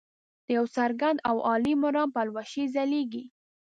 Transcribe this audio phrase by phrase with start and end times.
[0.45, 3.23] د یو څرګند او عالي مرام پلوشې ځلیږي.